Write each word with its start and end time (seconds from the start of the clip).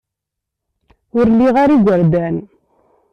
Ur 1.17 1.25
liɣ 1.29 1.55
ara 1.63 1.73
igerdan. 1.77 2.35